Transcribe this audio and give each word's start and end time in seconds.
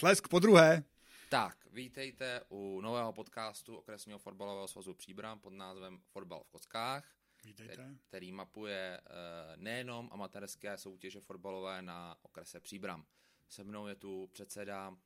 Tlesk 0.00 0.28
po 0.28 0.38
druhé. 0.38 0.84
Tak, 1.28 1.56
vítejte 1.72 2.40
u 2.48 2.80
nového 2.80 3.12
podcastu 3.12 3.76
Okresního 3.76 4.18
fotbalového 4.18 4.68
svazu 4.68 4.94
Příbram 4.94 5.40
pod 5.40 5.52
názvem 5.52 6.00
Fotbal 6.12 6.42
v 6.44 6.48
kockách, 6.50 7.04
Vítejte. 7.44 7.94
který, 8.08 8.32
mapuje 8.32 9.00
uh, 9.00 9.62
nejenom 9.62 10.08
amatérské 10.12 10.78
soutěže 10.78 11.20
fotbalové 11.20 11.82
na 11.82 12.16
okrese 12.22 12.60
Příbram. 12.60 13.04
Se 13.48 13.64
mnou 13.64 13.86
je 13.86 13.94
tu 13.94 14.28
předseda 14.32 14.88
uh, 14.88 14.96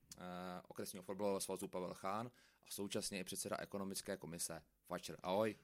Okresního 0.68 1.02
fotbalového 1.02 1.40
svazu 1.40 1.68
Pavel 1.68 1.94
Chán 1.94 2.30
a 2.66 2.70
současně 2.70 3.20
i 3.20 3.24
předseda 3.24 3.56
ekonomické 3.60 4.16
komise 4.16 4.62
Fatscher. 4.86 5.16
Ahoj. 5.22 5.56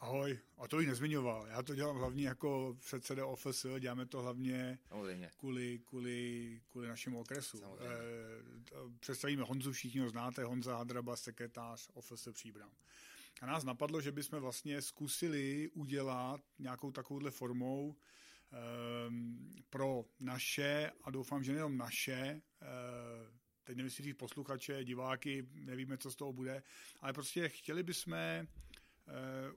Ahoj, 0.00 0.38
a 0.58 0.68
to 0.68 0.76
bych 0.76 0.86
nezmiňoval. 0.86 1.46
Já 1.46 1.62
to 1.62 1.74
dělám 1.74 1.96
hlavně 1.96 2.28
jako 2.28 2.76
předseda 2.80 3.26
OFS, 3.26 3.66
děláme 3.78 4.06
to 4.06 4.22
hlavně 4.22 4.78
Samozřejmě. 4.88 5.30
kvůli, 5.36 5.80
kvůli, 5.84 6.60
kvůli 6.70 6.88
našemu 6.88 7.20
okresu. 7.20 7.58
Samozřejmě. 7.58 7.94
Eh, 7.94 8.74
představíme 9.00 9.42
Honzu, 9.42 9.72
všichni 9.72 10.00
ho 10.00 10.10
znáte, 10.10 10.44
Honza 10.44 10.76
Hadraba, 10.76 11.16
sekretář 11.16 11.88
OFS 11.94 12.28
Příbram. 12.32 12.70
A 13.40 13.46
nás 13.46 13.64
napadlo, 13.64 14.00
že 14.00 14.12
bychom 14.12 14.40
vlastně 14.40 14.82
zkusili 14.82 15.70
udělat 15.74 16.40
nějakou 16.58 16.92
takovouhle 16.92 17.30
formou 17.30 17.96
ehm, 18.52 19.50
pro 19.70 20.04
naše, 20.20 20.90
a 21.02 21.10
doufám, 21.10 21.44
že 21.44 21.52
nejenom 21.52 21.76
naše, 21.76 22.12
eh, 22.12 22.40
teď 23.64 23.76
nevím, 23.76 23.84
jestli 23.84 24.14
posluchače, 24.14 24.84
diváky, 24.84 25.48
nevíme, 25.54 25.98
co 25.98 26.10
z 26.10 26.16
toho 26.16 26.32
bude, 26.32 26.62
ale 27.00 27.12
prostě 27.12 27.48
chtěli 27.48 27.82
bychom 27.82 28.46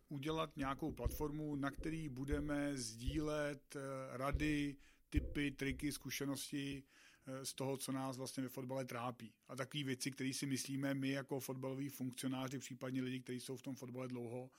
udělat 0.10 0.58
nějakou 0.58 0.92
platformu, 0.92 1.56
na 1.56 1.72
který 1.72 2.10
budeme 2.10 2.78
sdílet 2.78 3.76
eh, 3.76 4.18
rady, 4.18 4.76
typy, 5.12 5.52
triky, 5.52 5.92
zkušenosti 5.92 6.84
eh, 7.28 7.46
z 7.46 7.54
toho, 7.54 7.78
co 7.78 7.92
nás 7.92 8.18
vlastně 8.18 8.44
ve 8.44 8.50
fotbale 8.50 8.86
trápí. 8.86 9.34
A 9.48 9.56
takové 9.56 9.84
věci, 9.84 10.12
které 10.12 10.34
si 10.34 10.46
myslíme 10.46 10.94
my 10.94 11.10
jako 11.10 11.40
fotbaloví 11.40 11.90
funkcionáři, 11.90 12.60
případně 12.60 13.02
lidi, 13.02 13.20
kteří 13.20 13.40
jsou 13.40 13.58
v 13.58 13.62
tom 13.62 13.76
fotbale 13.76 14.08
dlouho, 14.08 14.50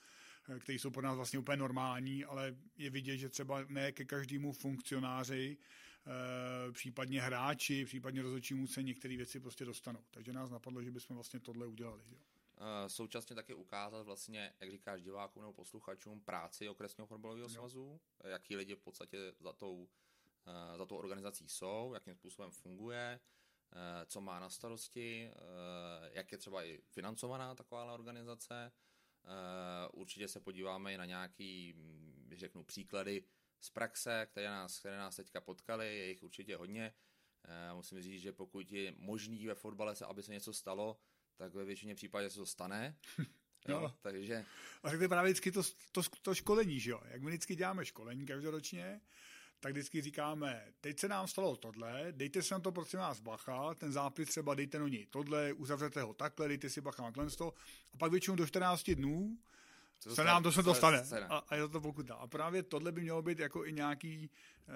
eh, 0.49 0.59
kteří 0.59 0.79
jsou 0.79 0.91
pro 0.91 1.01
nás 1.01 1.15
vlastně 1.15 1.39
úplně 1.39 1.57
normální, 1.57 2.25
ale 2.25 2.55
je 2.77 2.89
vidět, 2.89 3.17
že 3.17 3.29
třeba 3.29 3.65
ne 3.69 3.91
ke 3.91 4.05
každému 4.05 4.53
funkcionáři, 4.53 5.57
eh, 5.57 6.71
případně 6.71 7.21
hráči, 7.21 7.85
případně 7.85 8.21
rozhodčímu 8.21 8.67
se 8.67 8.83
některé 8.83 9.17
věci 9.17 9.39
prostě 9.39 9.65
dostanou. 9.65 10.03
Takže 10.11 10.33
nás 10.33 10.49
napadlo, 10.49 10.83
že 10.83 10.91
bychom 10.91 11.15
vlastně 11.15 11.39
tohle 11.39 11.67
udělali. 11.67 12.03
Jo. 12.11 12.32
Uh, 12.61 12.87
současně 12.87 13.35
taky 13.35 13.53
ukázat 13.53 14.01
vlastně, 14.01 14.53
jak 14.59 14.71
říkáš 14.71 15.01
divákům 15.01 15.41
nebo 15.41 15.53
posluchačům, 15.53 16.21
práci 16.21 16.69
okresního 16.69 17.07
fotbalového 17.07 17.49
svazu, 17.49 18.01
jaký 18.23 18.55
lidi 18.55 18.75
v 18.75 18.79
podstatě 18.79 19.17
za 19.39 19.53
tou, 19.53 19.75
uh, 19.77 20.77
za 20.77 20.85
tou 20.85 20.95
organizací 20.97 21.49
jsou, 21.49 21.91
jakým 21.93 22.15
způsobem 22.15 22.51
funguje, 22.51 23.19
uh, 23.71 23.79
co 24.05 24.21
má 24.21 24.39
na 24.39 24.49
starosti, 24.49 25.31
jak 26.11 26.31
je 26.31 26.37
třeba 26.37 26.63
i 26.63 26.81
financovaná 26.87 27.55
taková 27.55 27.93
organizace. 27.93 28.71
Určitě 29.93 30.27
se 30.27 30.39
podíváme 30.39 30.93
i 30.93 30.97
na 30.97 31.05
nějaký, 31.05 31.73
hm, 31.75 32.29
řeknu, 32.35 32.63
příklady 32.63 33.23
z 33.59 33.69
praxe, 33.69 34.27
které 34.31 34.47
nás, 34.47 34.79
které 34.79 34.97
nás 34.97 35.15
teďka 35.15 35.41
potkaly, 35.41 35.97
je 35.97 36.07
jich 36.07 36.23
určitě 36.23 36.57
hodně. 36.57 36.93
Musím 37.73 38.01
říct, 38.01 38.21
že 38.21 38.33
pokud 38.33 38.71
je 38.71 38.93
možný 38.97 39.47
ve 39.47 39.55
fotbale, 39.55 39.95
se, 39.95 40.05
aby 40.05 40.23
se 40.23 40.31
něco 40.31 40.53
stalo, 40.53 40.97
tak 41.37 41.53
ve 41.53 41.65
většině 41.65 41.95
případů 41.95 42.29
se 42.29 42.37
to 42.37 42.45
stane. 42.45 42.95
Jo, 43.67 43.81
No. 43.81 43.95
takže 44.01 44.45
A 44.83 44.89
tak 44.89 44.97
to 44.97 45.03
je 45.03 45.09
právě 45.09 45.31
vždycky 45.31 45.51
to, 45.51 45.63
to, 45.91 46.01
to 46.21 46.35
školení, 46.35 46.79
že 46.79 46.91
jo? 46.91 47.01
Jak 47.05 47.21
my 47.21 47.27
vždycky 47.31 47.55
děláme 47.55 47.85
školení 47.85 48.25
každoročně, 48.25 49.01
tak 49.59 49.71
vždycky 49.71 50.01
říkáme, 50.01 50.67
teď 50.81 50.99
se 50.99 51.07
nám 51.07 51.27
stalo 51.27 51.55
tohle, 51.55 52.07
dejte 52.11 52.41
si 52.41 52.53
na 52.53 52.59
to 52.59 52.71
prosím 52.71 52.99
vás 52.99 53.19
bacha, 53.19 53.73
ten 53.73 53.91
zápis 53.91 54.29
třeba 54.29 54.55
dejte 54.55 54.79
do 54.79 54.87
něj 54.87 55.05
tohle, 55.05 55.53
uzavřete 55.53 56.01
ho 56.01 56.13
takhle, 56.13 56.47
dejte 56.47 56.69
si 56.69 56.81
bacha 56.81 57.03
na 57.03 57.11
tohle 57.11 57.31
to, 57.31 57.53
a 57.93 57.97
pak 57.97 58.11
většinou 58.11 58.35
do 58.35 58.47
14 58.47 58.91
dnů 58.91 59.37
co 60.09 60.15
se 60.15 60.23
nám 60.23 60.43
to 60.43 60.51
se 60.51 60.63
to 60.63 60.73
stane. 60.73 61.05
stane. 61.05 61.25
A, 61.25 61.37
a 61.37 61.55
je 61.55 61.67
to 61.67 61.81
pokuta. 61.81 62.15
A 62.15 62.27
právě 62.27 62.63
tohle 62.63 62.91
by 62.91 63.01
mělo 63.01 63.21
být 63.21 63.39
jako 63.39 63.65
i 63.65 63.73
nějaký, 63.73 64.29
e, 64.67 64.69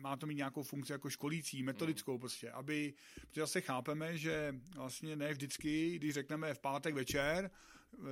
má 0.00 0.16
to 0.16 0.26
mít 0.26 0.34
nějakou 0.34 0.62
funkci 0.62 0.92
jako 0.92 1.10
školící, 1.10 1.62
metodickou 1.62 2.12
Hmm. 2.12 2.20
prostě, 2.20 2.50
aby, 2.50 2.94
protože 3.28 3.40
zase 3.40 3.60
chápeme, 3.60 4.18
že 4.18 4.54
vlastně 4.74 5.16
ne 5.16 5.32
vždycky, 5.32 5.96
když 5.96 6.14
řekneme 6.14 6.54
v 6.54 6.58
pátek 6.58 6.94
večer, 6.94 7.50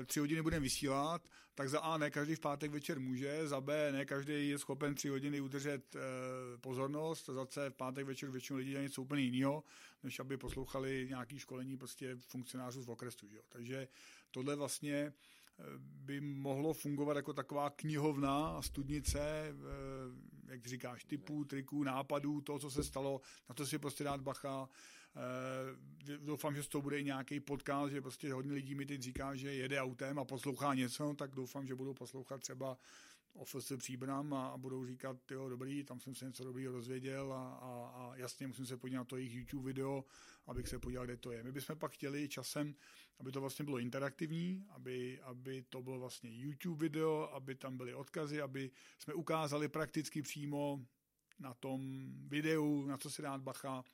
e, 0.01 0.05
tři 0.05 0.21
hodiny 0.21 0.43
budeme 0.43 0.63
vysílat, 0.63 1.29
tak 1.55 1.69
za 1.69 1.81
A 1.81 1.99
ne 1.99 2.11
každý 2.11 2.35
v 2.35 2.41
pátek 2.41 2.71
večer 2.71 3.01
může, 3.01 3.49
za 3.49 3.61
B 3.61 3.93
ne 3.93 4.05
každý 4.05 4.49
je 4.49 4.59
schopen 4.59 4.95
tři 4.95 5.09
hodiny 5.09 5.41
udržet 5.41 5.97
e, 5.97 5.99
pozornost, 6.61 7.27
za 7.27 7.47
C 7.47 7.71
v 7.71 7.75
pátek 7.75 8.07
večer 8.07 8.31
většinou 8.31 8.59
lidí 8.59 8.71
dělají 8.71 8.87
něco 8.87 9.03
úplně 9.03 9.23
jiného, 9.23 9.65
než 10.03 10.21
aby 10.21 10.37
poslouchali 10.37 11.07
nějaký 11.09 11.39
školení 11.39 11.77
prostě 11.77 12.17
funkcionářů 12.17 12.83
z 12.83 12.89
okresu. 12.89 13.29
Že 13.29 13.37
jo? 13.37 13.43
Takže 13.49 13.89
tohle 14.31 14.57
vlastně 14.57 15.13
by 15.79 16.21
mohlo 16.21 16.73
fungovat 16.73 17.17
jako 17.17 17.33
taková 17.33 17.71
knihovna 17.71 18.49
a 18.49 18.63
studnice, 18.63 19.21
eh, 19.21 19.55
jak 20.47 20.67
říkáš, 20.67 21.05
typů, 21.05 21.45
triků, 21.45 21.83
nápadů, 21.83 22.41
toho, 22.41 22.59
co 22.59 22.71
se 22.71 22.85
stalo, 22.85 23.21
na 23.49 23.55
to 23.55 23.67
si 23.67 23.79
prostě 23.79 24.05
dát 24.05 24.21
bacha. 24.21 24.69
Eh, 25.17 25.95
Doufám, 26.19 26.55
že 26.55 26.63
z 26.63 26.69
toho 26.69 26.83
bude 26.83 27.01
i 27.01 27.05
nějaký 27.05 27.41
podcast, 27.41 27.93
že 27.93 28.01
prostě 28.01 28.33
hodně 28.33 28.53
lidí 28.53 28.75
mi 28.75 28.87
teď 28.87 29.03
říká, 29.03 29.37
že 29.37 29.55
jede 29.55 29.81
autem 29.81 30.19
a 30.19 30.25
poslouchá 30.25 30.75
něco, 30.75 31.15
tak 31.19 31.35
doufám, 31.35 31.67
že 31.67 31.75
budou 31.75 31.95
poslouchat 31.95 32.41
třeba 32.41 32.79
OFS 33.35 33.73
Příbram 33.77 34.35
a, 34.35 34.49
a 34.49 34.57
budou 34.57 34.87
říkat, 34.87 35.31
jo, 35.31 35.49
dobrý, 35.49 35.85
tam 35.85 36.01
jsem 36.01 36.15
se 36.15 36.25
něco 36.25 36.45
dobrýho 36.45 36.73
dozvěděl 36.73 37.33
a, 37.33 37.55
a, 37.55 37.93
a 37.97 38.17
jasně 38.17 38.47
musím 38.47 38.67
se 38.67 38.77
podívat 38.77 39.01
na 39.01 39.05
to 39.05 39.17
jejich 39.17 39.35
YouTube 39.35 39.67
video, 39.67 40.05
abych 40.47 40.69
se 40.69 40.79
podíval, 40.79 41.05
kde 41.05 41.17
to 41.17 41.33
je. 41.33 41.43
My 41.43 41.53
bychom 41.53 41.79
pak 41.79 41.93
chtěli 41.93 42.29
časem, 42.29 42.75
aby 43.19 43.33
to 43.33 43.41
vlastně 43.41 43.65
bylo 43.65 43.79
interaktivní, 43.79 44.65
aby, 44.69 45.21
aby 45.21 45.63
to 45.63 45.83
bylo 45.83 45.99
vlastně 45.99 46.39
YouTube 46.39 46.89
video, 46.89 47.31
aby 47.33 47.55
tam 47.55 47.77
byly 47.77 47.95
odkazy, 47.95 48.41
aby 48.41 48.71
jsme 48.99 49.15
ukázali 49.15 49.69
prakticky 49.69 50.23
přímo 50.23 50.87
na 51.39 51.55
tom 51.55 52.11
videu, 52.29 52.87
na 52.87 52.99
co 52.99 53.11
si 53.11 53.23
dát 53.23 53.41
bacha, 53.41 53.85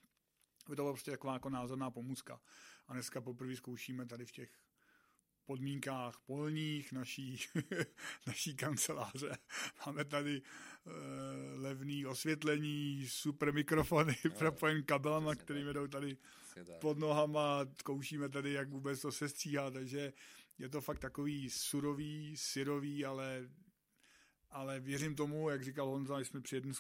aby 0.67 0.77
to 0.77 0.83
byla 0.83 0.93
prostě 0.93 1.11
taková 1.11 1.33
jako 1.33 1.51
názorná 1.51 1.91
pomůcka. 1.91 2.41
A 2.87 2.93
dneska 2.93 3.21
poprvé 3.21 3.57
zkoušíme 3.57 4.07
tady 4.07 4.27
v 4.27 4.33
těch 4.33 4.51
podmínkách 5.51 6.21
polních 6.27 6.93
naší, 6.93 7.39
naší 8.27 8.57
kanceláře. 8.57 9.39
Máme 9.87 10.05
tady 10.05 10.43
uh, 10.43 10.93
levný 11.63 12.07
osvětlení, 12.07 13.07
super 13.09 13.53
mikrofony, 13.53 14.17
propojen 14.39 14.83
kabelama, 14.83 15.35
který 15.35 15.61
tak. 15.61 15.67
vedou 15.67 15.87
tady 15.87 16.17
pod 16.81 16.99
nohama, 16.99 17.67
zkoušíme 17.81 18.29
tady, 18.29 18.53
jak 18.53 18.69
vůbec 18.69 19.01
to 19.01 19.13
se 19.13 19.29
stříhá, 19.29 19.71
takže 19.71 20.13
je 20.59 20.69
to 20.69 20.81
fakt 20.81 20.99
takový 20.99 21.51
surový, 21.51 22.37
syrový, 22.37 23.05
ale 23.05 23.49
ale 24.51 24.81
věřím 24.81 25.15
tomu, 25.15 25.51
jak 25.51 25.65
říkal 25.65 25.89
Honza, 25.89 26.17
když 26.17 26.29
jsme 26.29 26.41
při 26.41 26.57
jedné 26.57 26.73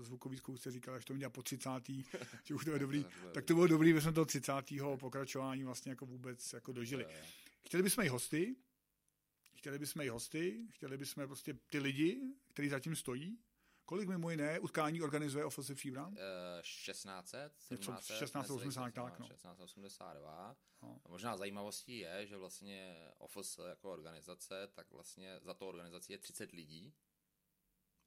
zvukové 0.00 0.36
zkoušce 0.36 0.70
říkali, 0.70 0.96
až 0.96 1.04
to 1.04 1.14
měl 1.14 1.30
po 1.30 1.42
30. 1.42 1.70
že 2.44 2.54
už 2.54 2.64
to 2.64 2.70
je 2.70 2.78
dobrý, 2.78 3.06
tak 3.32 3.44
to 3.44 3.54
bylo 3.54 3.66
dobrý, 3.66 3.92
že 3.92 4.00
jsme 4.00 4.12
toho 4.12 4.24
30. 4.24 4.52
pokračování 5.00 5.64
vlastně 5.64 5.90
jako 5.90 6.06
vůbec 6.06 6.52
jako 6.52 6.72
dožili. 6.72 7.06
Chtěli 7.66 7.82
bychom 7.82 8.04
i 8.04 8.08
hosty, 8.08 8.56
chtěli 9.54 9.78
bychom 9.78 10.02
i 10.02 10.08
hosty, 10.08 10.68
chtěli 10.70 10.96
bychom 10.96 11.26
prostě 11.26 11.54
ty 11.54 11.78
lidi, 11.78 12.34
kteří 12.48 12.68
zatím 12.68 12.96
stojí. 12.96 13.38
Kolik 13.84 14.08
mimo 14.08 14.30
jiné 14.30 14.60
utkání 14.60 15.02
organizuje 15.02 15.44
OFS 15.44 15.70
Příbram? 15.74 16.16
Eh, 16.18 16.62
1600, 16.62 17.52
Něco 17.70 17.92
1700, 17.92 18.18
1680, 18.18 18.94
tak, 18.94 19.18
no. 19.18 19.28
1682. 19.28 20.56
No. 20.82 21.00
A 21.04 21.08
Možná 21.08 21.36
zajímavostí 21.36 21.98
je, 21.98 22.26
že 22.26 22.36
vlastně 22.36 23.10
OFS 23.18 23.58
jako 23.68 23.92
organizace, 23.92 24.68
tak 24.74 24.90
vlastně 24.90 25.40
za 25.42 25.54
to 25.54 25.68
organizací 25.68 26.12
je 26.12 26.18
30 26.18 26.52
lidí. 26.52 26.94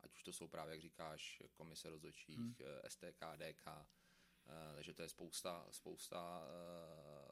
Ať 0.01 0.13
už 0.13 0.23
to 0.23 0.33
jsou 0.33 0.47
právě, 0.47 0.71
jak 0.71 0.81
říkáš, 0.81 1.41
komise 1.53 1.89
rozhodčích, 1.89 2.37
hmm. 2.37 2.55
STK, 2.87 3.19
DK, 3.37 3.67
eh, 3.67 4.75
takže 4.75 4.93
to 4.93 5.01
je 5.01 5.09
spousta, 5.09 5.67
spousta 5.71 6.43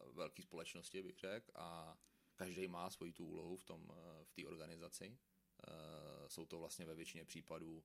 uh, 0.05 0.15
velké 0.15 0.43
společnosti, 0.43 1.03
bych 1.03 1.17
řekl, 1.17 1.51
a 1.55 1.97
každý 2.37 2.67
má 2.67 2.89
svoji 2.89 3.11
tu 3.13 3.25
úlohu 3.25 3.57
v 3.57 3.63
tom, 3.63 3.81
eh, 3.91 4.23
v 4.23 4.31
té 4.31 4.45
organizaci. 4.45 5.17
Eh, 5.67 6.29
Jsou 6.29 6.45
to 6.45 6.59
vlastně 6.59 6.85
ve 6.85 6.95
většině 6.95 7.25
případů 7.25 7.83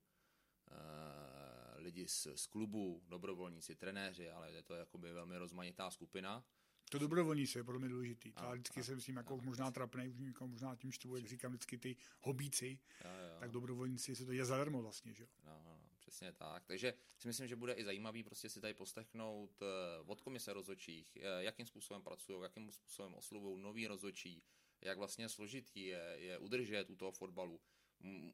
eh, 0.71 1.81
lidi 1.81 2.09
z, 2.09 2.27
z 2.35 2.47
klubu, 2.47 3.03
dobrovolníci, 3.09 3.75
trenéři, 3.75 4.31
ale 4.31 4.53
je 4.53 4.63
to 4.63 4.75
jakoby 4.75 5.13
velmi 5.13 5.37
rozmanitá 5.39 5.91
skupina. 5.91 6.45
To 6.91 6.99
dobrovolníci 6.99 7.59
je 7.59 7.65
pro 7.65 7.79
mě 7.79 7.89
důležitý. 7.89 8.33
Já 8.37 8.53
vždycky 8.53 8.81
ano, 8.81 8.85
jsem 8.85 9.01
s 9.01 9.05
tím 9.05 9.17
jako 9.17 9.35
ano, 9.35 9.43
možná 9.45 9.71
trapnej, 9.71 10.09
už 10.11 10.19
jako 10.27 10.49
možná 10.49 10.77
tím 10.77 10.93
štvu, 10.93 11.17
jak 11.17 11.27
říkám 11.27 11.53
vždycky 11.53 11.79
ty 11.79 11.97
hobíci, 12.21 12.79
Jo, 13.05 13.11
jo. 13.11 13.41
tak 13.41 13.51
dobrovolníci 13.51 14.17
se 14.17 14.27
to 14.27 14.33
je 14.33 14.45
zadarmo 14.45 14.83
vlastně, 14.83 15.15
že 15.15 15.23
jo. 15.23 15.29
No, 15.45 15.53
no, 15.53 15.61
no, 15.65 15.72
přesně 16.13 16.33
tak. 16.33 16.67
Takže 16.67 16.95
si 17.19 17.29
myslím, 17.29 17.49
že 17.49 17.57
bude 17.57 17.73
i 17.73 17.85
zajímavý 17.85 18.23
prostě 18.23 18.49
si 18.49 18.61
tady 18.61 18.75
poslechnout 18.75 19.63
eh, 19.63 19.67
od 20.07 20.21
komise 20.21 20.53
rozhodčích, 20.53 21.17
eh, 21.17 21.45
jakým 21.45 21.67
způsobem 21.67 22.03
pracují, 22.03 22.43
jakým 22.43 22.71
způsobem 22.71 23.15
oslovují 23.15 23.63
nový 23.63 23.87
rozhodčí, 23.87 24.43
jak 24.81 24.99
vlastně 24.99 25.29
složitý 25.29 25.87
je, 25.87 26.15
je 26.17 26.39
udržet 26.39 26.91
u 26.91 26.97
toho 26.97 27.13
fotbalu. 27.13 27.61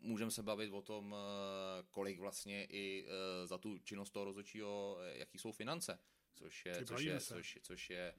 Můžeme 0.00 0.30
se 0.30 0.42
bavit 0.42 0.70
o 0.70 0.82
tom, 0.82 1.14
eh, 1.14 1.82
kolik 1.90 2.18
vlastně 2.18 2.66
i 2.70 3.06
za 3.44 3.58
tu 3.58 3.78
činnost 3.78 4.10
toho 4.10 4.24
rozhodčího, 4.24 4.98
eh, 5.00 5.18
jaký 5.18 5.38
jsou 5.38 5.52
finance. 5.52 5.98
což 6.34 6.66
je, 6.66 6.84
což 6.84 7.02
je, 7.02 7.20
což, 7.20 7.58
což 7.62 7.90
je 7.90 8.14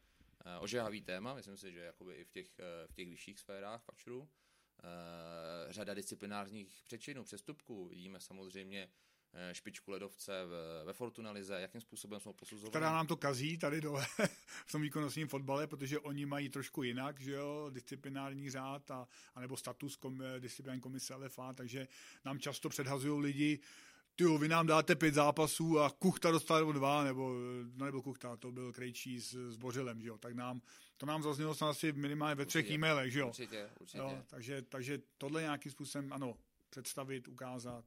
ožehavý 0.59 1.01
téma, 1.01 1.33
myslím 1.33 1.57
si, 1.57 1.71
že 1.71 1.79
jakoby 1.79 2.15
i 2.15 2.23
v 2.23 2.29
těch, 2.29 2.59
v 2.88 2.94
těch 2.94 3.09
vyšších 3.09 3.39
sférách 3.39 3.83
fačru. 3.83 4.29
Řada 5.69 5.94
disciplinárních 5.94 6.83
přečinů, 6.85 7.23
přestupků, 7.23 7.88
vidíme 7.88 8.19
samozřejmě 8.19 8.89
špičku 9.51 9.91
ledovce 9.91 10.45
ve 10.85 10.93
Fortuna 10.93 11.31
Lize, 11.31 11.61
jakým 11.61 11.81
způsobem 11.81 12.19
jsme 12.19 12.33
posuzovali. 12.33 12.71
Která 12.71 12.91
nám 12.91 13.07
to 13.07 13.17
kazí 13.17 13.57
tady 13.57 13.81
dole 13.81 14.05
v 14.65 14.71
tom 14.71 14.81
výkonnostním 14.81 15.27
fotbale, 15.27 15.67
protože 15.67 15.99
oni 15.99 16.25
mají 16.25 16.49
trošku 16.49 16.83
jinak, 16.83 17.19
že 17.19 17.31
jo, 17.31 17.69
disciplinární 17.73 18.49
řád 18.49 18.91
a, 18.91 19.07
anebo 19.35 19.57
status 19.57 19.95
kom, 19.95 20.23
disciplinární 20.39 20.81
komise 20.81 21.15
LFA, 21.15 21.53
takže 21.53 21.87
nám 22.25 22.39
často 22.39 22.69
předhazují 22.69 23.21
lidi, 23.21 23.59
ty 24.19 24.25
vy 24.37 24.47
nám 24.47 24.67
dáte 24.67 24.95
pět 24.95 25.13
zápasů 25.13 25.79
a 25.79 25.89
Kuchta 25.89 26.31
dostal 26.31 26.73
dva, 26.73 27.03
nebo, 27.03 27.33
no 27.75 27.85
nebo 27.85 28.01
Kuchta, 28.01 28.37
to 28.37 28.51
byl 28.51 28.73
Krejčí 28.73 29.19
s, 29.21 29.33
s 29.33 29.57
Bořilem, 29.57 30.01
že 30.01 30.07
jo, 30.07 30.17
tak 30.17 30.33
nám, 30.33 30.61
to 30.97 31.05
nám 31.05 31.23
zaznělo 31.23 31.55
snad 31.55 31.69
asi 31.69 31.91
minimálně 31.91 32.35
ve 32.35 32.45
třech 32.45 32.71
e-mailech, 32.71 33.11
že 33.11 33.19
jo. 33.19 33.27
Určitě, 33.27 33.69
určitě. 33.79 33.97
Jo, 33.97 34.23
takže, 34.27 34.61
takže 34.61 34.99
tohle 35.17 35.41
nějakým 35.41 35.71
způsobem, 35.71 36.13
ano, 36.13 36.37
představit, 36.69 37.27
ukázat. 37.27 37.85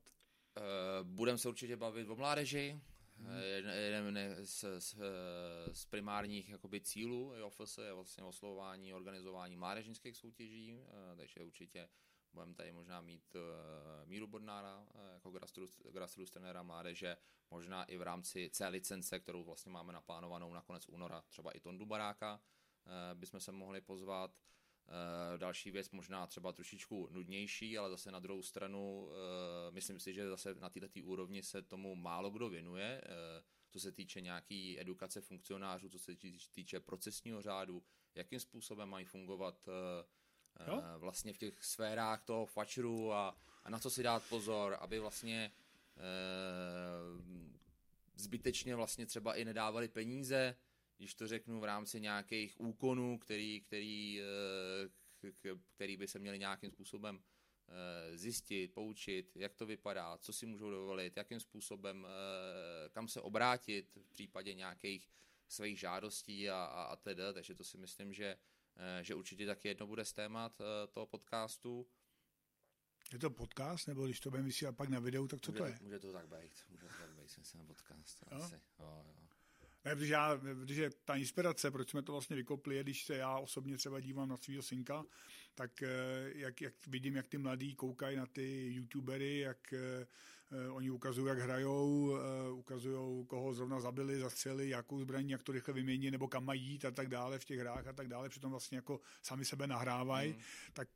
Uh, 0.57 1.09
Budeme 1.09 1.39
se 1.39 1.49
určitě 1.49 1.77
bavit 1.77 2.09
o 2.09 2.17
mládeži. 2.17 2.81
Hmm. 3.17 3.39
Jeden 3.75 4.37
z, 4.47 4.65
z, 4.79 4.97
z 5.73 5.85
primárních 5.87 6.49
jakoby, 6.49 6.81
cílů 6.81 7.33
EOFS 7.33 7.79
je 7.79 7.93
vlastně 7.93 8.25
oslovování, 8.25 8.95
organizování 8.95 9.57
mládežnických 9.57 10.17
soutěží, 10.17 10.81
takže 11.17 11.41
určitě 11.41 11.89
budeme 12.33 12.55
tady 12.55 12.73
možná 12.73 13.01
mít 13.01 13.37
Míru 14.05 14.27
Bodnára 14.27 14.87
jako 15.13 15.31
grassroots 15.93 16.31
trenéra 16.31 16.63
mládeže, 16.63 17.17
možná 17.51 17.85
i 17.85 17.97
v 17.97 18.03
rámci 18.03 18.51
C 18.53 18.69
licence, 18.69 19.21
kterou 19.21 19.45
vlastně 19.45 19.73
máme 19.73 19.93
naplánovanou 19.93 20.53
na 20.53 20.63
konec 20.63 20.89
února, 20.89 21.23
třeba 21.29 21.51
i 21.51 21.61
Tondu 21.61 21.87
Baráka 21.87 22.41
bychom 23.15 23.41
se 23.41 23.53
mohli 23.53 23.81
pozvat. 23.81 24.31
Uh, 24.93 25.39
další 25.39 25.71
věc 25.71 25.91
možná 25.91 26.27
třeba 26.27 26.53
trošičku 26.53 27.09
nudnější, 27.11 27.79
ale 27.79 27.91
zase 27.91 28.11
na 28.11 28.19
druhou 28.19 28.43
stranu 28.43 29.05
uh, 29.05 29.13
myslím 29.71 30.01
si, 30.01 30.15
že 30.15 30.29
zase 30.29 30.55
na 30.55 30.71
této 30.71 31.01
úrovni 31.05 31.43
se 31.43 31.63
tomu 31.63 31.95
málo 31.95 32.31
kdo 32.31 32.49
věnuje, 32.49 33.03
uh, 33.05 33.45
co 33.71 33.81
se 33.81 33.93
týče 33.93 34.21
nějaký 34.21 34.81
edukace 34.81 35.21
funkcionářů, 35.21 35.89
co 35.89 35.99
se 35.99 36.13
týče 36.55 36.81
procesního 36.81 37.43
řádu, 37.43 37.83
jakým 38.15 38.41
způsobem 38.41 38.89
mají 38.89 39.05
fungovat 39.05 39.69
uh, 39.69 39.75
vlastně 40.99 41.33
v 41.33 41.39
těch 41.39 41.65
sférách 41.65 42.25
toho 42.25 42.47
fačru 42.47 43.13
a, 43.13 43.37
a 43.65 43.71
na 43.71 43.79
co 43.79 43.91
si 43.91 44.03
dát 44.03 44.23
pozor, 44.29 44.77
aby 44.81 44.99
vlastně 44.99 45.53
zbytečně 48.15 48.77
vlastně 48.77 49.07
třeba 49.07 49.35
i 49.35 49.45
nedávali 49.45 49.89
peníze, 49.89 50.57
když 51.03 51.15
to 51.15 51.29
řeknu, 51.29 51.61
v 51.61 51.65
rámci 51.65 52.01
nějakých 52.01 52.61
úkonů, 52.61 53.19
který, 53.19 53.61
který, 53.61 54.21
eh, 54.23 55.43
který 55.75 55.97
by 55.97 56.09
se 56.09 56.19
měli 56.19 56.39
nějakým 56.39 56.71
způsobem 56.71 57.23
eh, 57.69 58.19
zjistit, 58.19 58.75
poučit, 58.75 59.37
jak 59.37 59.55
to 59.55 59.67
vypadá, 59.67 60.19
co 60.19 60.33
si 60.33 60.47
můžou 60.47 60.71
dovolit, 60.71 61.17
jakým 61.17 61.41
způsobem, 61.41 62.07
eh, 62.07 62.89
kam 62.89 63.09
se 63.09 63.21
obrátit 63.21 63.97
v 63.97 64.09
případě 64.11 64.55
nějakých 64.55 65.11
svých 65.49 65.79
žádostí 65.79 66.51
a, 66.51 66.65
a, 66.65 66.83
a 66.83 66.97
tedy. 66.97 67.23
Takže 67.35 67.55
to 67.55 67.65
si 67.65 67.79
myslím, 67.79 68.13
že, 68.13 68.37
že 69.03 69.15
určitě 69.15 69.47
taky 69.47 69.69
jedno 69.69 69.87
bude 69.87 70.05
z 70.05 70.13
témat 70.13 70.61
toho 70.93 71.07
podcastu. 71.07 71.87
Je 73.13 73.19
to 73.19 73.31
podcast, 73.31 73.89
nebo 73.89 74.07
když 74.07 74.21
to 74.21 74.31
budeme 74.31 74.47
vysílat 74.47 74.77
pak 74.77 74.89
na 74.89 74.99
videu, 74.99 75.29
tak 75.29 75.41
co 75.41 75.53
může, 75.53 75.59
to 75.59 75.67
je? 75.67 75.79
Může 75.83 75.99
to 75.99 76.13
tak 76.13 76.29
být, 76.29 76.53
může 76.69 76.87
to 76.87 76.93
tak 76.99 77.11
být, 77.11 77.31
jsem 77.31 77.61
na 77.61 77.65
podcast. 77.65 78.23
Jo? 78.31 78.39
Asi. 78.39 78.55
Jo, 78.55 79.05
jo. 79.07 79.23
Ne, 79.85 79.97
protože, 79.97 80.13
já, 80.13 80.37
protože 80.37 80.91
ta 81.05 81.15
inspirace, 81.15 81.71
proč 81.71 81.91
jsme 81.91 82.03
to 82.03 82.13
vlastně 82.13 82.37
vykopli, 82.37 82.77
je, 82.77 82.83
když 82.83 83.05
se 83.05 83.17
já 83.17 83.39
osobně 83.39 83.77
třeba 83.77 84.01
dívám 84.01 84.29
na 84.29 84.37
svého 84.37 84.63
synka, 84.63 85.05
tak 85.55 85.83
eh, 85.83 85.89
jak, 86.35 86.61
jak 86.61 86.75
vidím, 86.87 87.17
jak 87.17 87.29
ty 87.29 87.39
mladí 87.39 87.75
koukají 87.75 88.17
na 88.17 88.27
ty 88.27 88.73
youtubery, 88.73 89.39
jak 89.39 89.59
uh, 89.73 90.77
oni 90.77 90.91
ukazují, 90.91 91.29
jak 91.29 91.39
hrajou, 91.39 92.19
ukazují, 92.53 93.27
koho 93.27 93.55
zrovna 93.55 93.81
zabili, 93.81 94.21
zastřeli, 94.21 94.69
jakou 94.69 95.01
zbraní, 95.01 95.31
jak 95.31 95.43
to 95.43 95.53
rychle 95.53 95.75
vymění, 95.75 96.11
nebo 96.11 96.29
kam 96.29 96.45
mají 96.45 96.63
jít 96.63 96.85
a 96.85 96.91
tak 96.91 97.09
dále 97.09 97.39
v 97.39 97.45
těch 97.45 97.59
hrách 97.59 97.87
a 97.87 97.93
tak 97.93 98.09
dále, 98.09 98.29
přitom 98.29 98.51
vlastně 98.51 98.77
jako 98.77 99.01
sami 99.23 99.45
sebe 99.45 99.67
nahrávají, 99.67 100.33
mm. 100.33 100.39
tak 100.73 100.89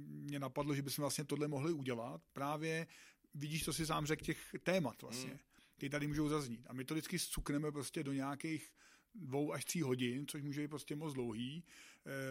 mě 0.00 0.38
napadlo, 0.38 0.74
že 0.74 0.82
bychom 0.82 1.02
vlastně 1.02 1.24
tohle 1.24 1.48
mohli 1.48 1.72
udělat. 1.72 2.22
Právě 2.32 2.86
vidíš, 3.34 3.64
to 3.64 3.72
si 3.72 3.86
sám 3.86 4.06
řekl, 4.06 4.24
těch 4.24 4.54
témat 4.62 5.02
vlastně. 5.02 5.30
Mm 5.30 5.49
ty 5.80 5.90
tady 5.90 6.06
můžou 6.06 6.28
zaznít. 6.28 6.66
A 6.66 6.72
my 6.72 6.84
to 6.84 6.94
vždycky 6.94 7.18
cukneme 7.18 7.72
prostě 7.72 8.02
do 8.02 8.12
nějakých 8.12 8.72
dvou 9.14 9.52
až 9.52 9.64
tří 9.64 9.82
hodin, 9.82 10.26
což 10.26 10.42
může 10.42 10.60
být 10.60 10.68
prostě 10.68 10.96
moc 10.96 11.14
dlouhý. 11.14 11.64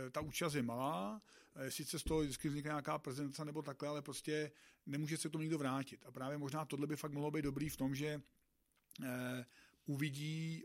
E, 0.07 0.09
ta 0.09 0.21
účast 0.21 0.53
je 0.53 0.63
malá, 0.63 1.21
e, 1.55 1.71
sice 1.71 1.99
z 1.99 2.03
toho 2.03 2.21
vždycky 2.21 2.49
vznikne 2.49 2.69
nějaká 2.69 2.99
prezentace 2.99 3.45
nebo 3.45 3.61
takhle, 3.61 3.89
ale 3.89 4.01
prostě 4.01 4.51
nemůže 4.85 5.17
se 5.17 5.29
k 5.29 5.31
tomu 5.31 5.41
nikdo 5.41 5.57
vrátit. 5.57 6.05
A 6.05 6.11
právě 6.11 6.37
možná 6.37 6.65
tohle 6.65 6.87
by 6.87 6.95
fakt 6.95 7.11
mohlo 7.11 7.31
být 7.31 7.41
dobrý 7.41 7.69
v 7.69 7.77
tom, 7.77 7.95
že 7.95 8.21
e, 9.03 9.45
uvidí 9.85 10.63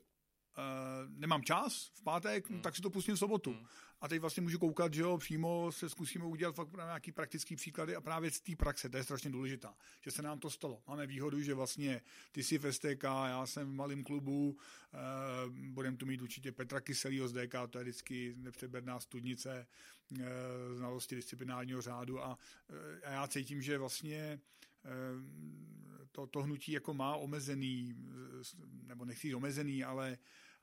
Uh, 0.58 1.10
nemám 1.20 1.42
čas 1.42 1.90
v 1.94 2.02
pátek, 2.02 2.50
hmm. 2.50 2.60
tak 2.60 2.76
si 2.76 2.82
to 2.82 2.90
pustím 2.90 3.14
v 3.14 3.18
sobotu. 3.18 3.52
Hmm 3.52 3.66
a 4.04 4.08
teď 4.08 4.20
vlastně 4.20 4.42
můžu 4.42 4.58
koukat, 4.58 4.94
že 4.94 5.02
jo, 5.02 5.18
přímo 5.18 5.72
se 5.72 5.88
zkusíme 5.88 6.24
udělat 6.24 6.54
fakt 6.54 6.72
nějaký 6.72 7.12
praktický 7.12 7.56
příklady 7.56 7.96
a 7.96 8.00
právě 8.00 8.30
z 8.30 8.40
té 8.40 8.56
praxe, 8.56 8.88
to 8.88 8.96
je 8.96 9.04
strašně 9.04 9.30
důležitá, 9.30 9.74
že 10.00 10.10
se 10.10 10.22
nám 10.22 10.38
to 10.38 10.50
stalo. 10.50 10.82
Máme 10.88 11.06
výhodu, 11.06 11.42
že 11.42 11.54
vlastně 11.54 12.00
ty 12.32 12.42
jsi 12.42 12.58
v 12.58 12.72
STK, 12.72 13.02
já 13.04 13.46
jsem 13.46 13.70
v 13.70 13.74
malém 13.74 14.04
klubu, 14.04 14.56
eh, 14.94 14.98
budeme 15.48 15.96
tu 15.96 16.06
mít 16.06 16.22
určitě 16.22 16.52
Petra 16.52 16.80
Kyselýho 16.80 17.28
z 17.28 17.32
DK, 17.32 17.66
to 17.70 17.78
je 17.78 17.84
vždycky 17.84 18.34
nepřeberná 18.36 19.00
studnice 19.00 19.66
eh, 20.20 20.24
znalosti 20.74 21.14
disciplinárního 21.16 21.82
řádu 21.82 22.24
a, 22.24 22.38
eh, 22.70 23.00
a 23.06 23.10
já 23.10 23.26
cítím, 23.26 23.62
že 23.62 23.78
vlastně 23.78 24.40
to, 26.12 26.26
to 26.26 26.42
hnutí 26.42 26.72
jako 26.72 26.94
má 26.94 27.16
omezený, 27.16 27.94
nebo 28.86 29.04
nechci 29.04 29.34
omezený, 29.34 29.84
ale 29.84 30.18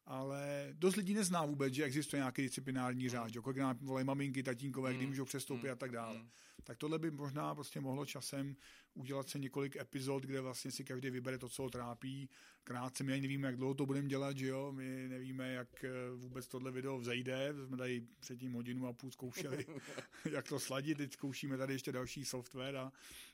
ale 0.06 0.69
dost 0.74 0.95
lidí 0.95 1.13
nezná 1.13 1.45
vůbec, 1.45 1.74
že 1.74 1.83
existuje 1.83 2.19
nějaký 2.19 2.42
disciplinární 2.42 3.09
řád, 3.09 3.36
mm. 3.36 3.42
kolik 3.42 3.57
nám 3.57 3.77
volají 3.81 4.06
maminky, 4.06 4.44
tatínkové, 4.44 4.92
mm. 4.92 4.98
kdy 4.98 5.07
můžou 5.07 5.25
přestoupit 5.25 5.68
mm. 5.68 5.71
a 5.71 5.75
tak 5.75 5.92
dále. 5.92 6.18
Mm. 6.18 6.30
Tak 6.63 6.77
tohle 6.77 7.00
by 7.00 7.12
možná 7.12 7.56
prostě 7.56 7.81
mohlo 7.81 8.06
časem 8.06 8.56
udělat 8.94 9.30
se 9.30 9.39
několik 9.39 9.75
epizod, 9.75 10.24
kde 10.24 10.42
vlastně 10.42 10.71
si 10.71 10.83
každý 10.83 11.09
vybere 11.09 11.38
to, 11.38 11.50
co 11.50 11.63
ho 11.63 11.69
trápí. 11.69 12.30
Krátce, 12.63 13.03
my 13.03 13.13
ani 13.13 13.21
nevíme, 13.21 13.48
jak 13.48 13.57
dlouho 13.57 13.74
to 13.74 13.86
budeme 13.86 14.07
dělat, 14.07 14.38
že 14.38 14.48
jo, 14.48 14.71
my 14.71 15.07
nevíme, 15.09 15.53
jak 15.53 15.83
eh, 15.83 15.89
vůbec 16.15 16.47
tohle 16.47 16.71
video 16.71 16.97
vzejde, 16.97 17.54
jsme 17.65 17.77
tady 17.77 18.07
předtím 18.19 18.54
hodinu 18.54 18.87
a 18.87 18.94
půl 18.94 19.11
zkoušeli, 19.11 19.66
jak 20.31 20.47
to 20.47 20.59
sladit, 20.59 20.97
teď 20.97 21.14
zkoušíme 21.14 21.57
tady 21.57 21.73
ještě 21.73 21.92
další 21.92 22.26
software 22.26 22.78
a, 22.78 22.92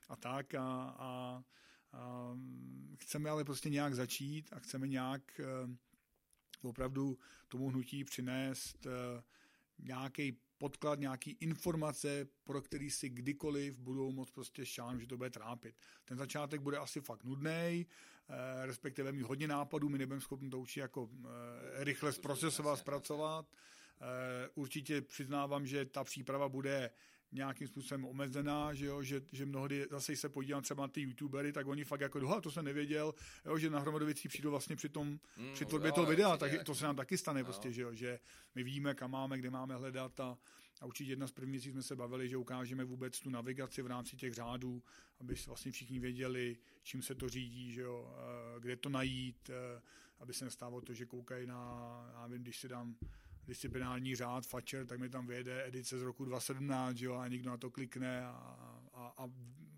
a 0.10 0.16
tak 0.16 0.56
a, 0.56 0.96
a, 0.98 1.44
a 1.94 2.34
chceme 2.98 3.30
ale 3.30 3.44
prostě 3.44 3.70
nějak 3.70 3.96
začít 3.96 4.50
a 4.52 4.60
chceme 4.60 4.88
nějak 4.88 5.40
eh, 5.40 5.78
opravdu 6.62 7.18
tomu 7.48 7.70
hnutí 7.70 8.04
přinést 8.04 8.86
eh, 8.86 9.24
nějaký 9.80 10.40
podklad, 10.58 11.00
nějaký 11.00 11.32
informace, 11.40 12.28
pro 12.44 12.62
který 12.62 12.92
si 12.92 13.10
kdykoliv 13.10 13.78
budou 13.78 14.12
moct 14.12 14.32
prostě 14.32 14.66
šán, 14.66 15.00
že 15.00 15.08
to 15.08 15.18
bude 15.18 15.30
trápit. 15.30 15.76
Ten 16.06 16.18
začátek 16.18 16.62
bude 16.62 16.78
asi 16.78 17.02
fakt 17.02 17.24
nudný, 17.24 17.50
eh, 17.50 17.86
respektive 18.66 19.12
mít 19.12 19.22
hodně 19.22 19.48
nápadů, 19.48 19.90
my 19.90 19.98
nebudeme 19.98 20.22
schopni 20.22 20.50
to 20.50 20.60
určitě 20.60 20.80
jako 20.80 21.10
eh, 21.14 21.84
rychle 21.84 22.14
zprocesovat, 22.14 22.80
zpracovat. 22.80 23.56
Určitě 24.56 25.02
přiznávám, 25.02 25.68
že 25.68 25.86
ta 25.86 26.04
příprava 26.04 26.50
bude 26.50 26.90
nějakým 27.32 27.68
způsobem 27.68 28.06
omezená, 28.06 28.74
že, 28.74 28.86
jo, 28.86 29.04
že, 29.04 29.22
že 29.32 29.46
mnohdy 29.46 29.88
zase 29.92 30.16
se 30.16 30.30
podívám 30.30 30.64
třeba 30.64 30.84
na 30.84 30.88
ty 30.88 31.02
youtubery, 31.02 31.52
tak 31.52 31.68
oni 31.68 31.84
fakt 31.84 32.02
jako, 32.02 32.42
to 32.42 32.52
jsem 32.52 32.66
nevěděl, 32.66 33.14
jo, 33.46 33.58
že 33.58 33.70
na 33.70 33.80
hromadu 33.80 34.06
věcí 34.06 34.28
přijdou 34.28 34.52
vlastně 34.52 34.76
při 34.76 34.90
tom, 34.90 35.20
mm, 35.38 35.54
při 35.54 35.66
tvorbě 35.66 35.92
toho 35.92 36.08
videa, 36.08 36.38
takže 36.38 36.58
to 36.58 36.76
se 36.76 36.86
nám 36.86 36.96
taky 36.96 37.18
stane, 37.18 37.40
no. 37.40 37.46
prostě, 37.46 37.72
že, 37.72 37.82
jo, 37.82 37.94
že 37.94 38.20
my 38.56 38.64
víme, 38.64 38.96
kam 38.96 39.12
máme, 39.12 39.38
kde 39.38 39.50
máme 39.50 39.76
hledat 39.76 40.20
a, 40.20 40.38
a 40.82 40.86
určitě 40.86 41.12
jedna 41.12 41.28
z 41.28 41.32
prvních 41.32 41.64
jsme 41.64 41.84
se 41.84 41.96
bavili, 41.96 42.30
že 42.30 42.38
ukážeme 42.38 42.84
vůbec 42.84 43.20
tu 43.20 43.30
navigaci 43.30 43.82
v 43.82 43.88
rámci 43.88 44.16
těch 44.16 44.34
řádů, 44.34 44.84
aby 45.20 45.36
vlastně 45.48 45.72
všichni 45.72 46.00
věděli, 46.00 46.58
čím 46.84 47.02
se 47.02 47.16
to 47.16 47.30
řídí, 47.30 47.72
že 47.72 47.82
jo, 47.82 48.16
kde 48.60 48.76
to 48.76 48.90
najít, 48.90 49.50
aby 50.20 50.34
se 50.34 50.46
nestávalo 50.46 50.82
to, 50.82 50.94
že 50.94 51.06
koukají 51.06 51.48
na, 51.48 52.12
já 52.14 52.28
vím, 52.28 52.42
když 52.42 52.58
si 52.58 52.68
dám 52.68 52.96
disciplinární 53.48 54.16
řád 54.16 54.46
Fatcher, 54.46 54.88
tak 54.88 55.00
mi 55.00 55.10
tam 55.10 55.28
vyjede 55.28 55.66
edice 55.66 56.00
z 56.00 56.02
roku 56.02 56.26
2017, 56.26 56.98
jo, 57.00 57.16
a 57.16 57.28
někdo 57.28 57.50
na 57.50 57.58
to 57.58 57.72
klikne 57.72 58.26
a, 58.26 58.32
a, 58.94 59.14
a 59.18 59.32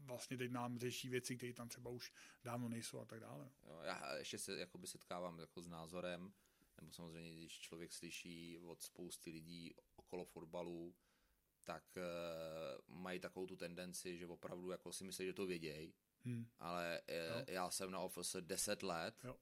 vlastně 0.05 0.37
teď 0.37 0.51
nám 0.51 0.79
řeší 0.79 1.09
věci, 1.09 1.37
které 1.37 1.53
tam 1.53 1.69
třeba 1.69 1.89
už 1.89 2.13
dávno 2.43 2.69
nejsou 2.69 2.99
a 2.99 3.05
tak 3.05 3.19
dále. 3.19 3.49
Jo, 3.67 3.81
já 3.83 4.15
ještě 4.17 4.37
se 4.37 4.59
jakoby 4.59 4.87
setkávám 4.87 5.39
jako 5.39 5.61
s 5.61 5.67
názorem, 5.67 6.33
nebo 6.81 6.91
samozřejmě, 6.91 7.33
když 7.33 7.59
člověk 7.59 7.93
slyší 7.93 8.59
od 8.59 8.81
spousty 8.81 9.31
lidí 9.31 9.73
okolo 9.95 10.25
fotbalu, 10.25 10.95
tak 11.63 11.83
uh, 11.97 12.95
mají 12.95 13.19
takovou 13.19 13.47
tu 13.47 13.55
tendenci, 13.55 14.17
že 14.17 14.27
opravdu 14.27 14.71
jako 14.71 14.93
si 14.93 15.03
myslí, 15.03 15.25
že 15.25 15.33
to 15.33 15.45
vědějí, 15.45 15.93
hmm. 16.25 16.47
ale 16.59 17.01
uh, 17.09 17.43
já 17.47 17.71
jsem 17.71 17.91
na 17.91 17.99
office 17.99 18.41
10 18.41 18.83
let 18.83 19.15
jo 19.23 19.35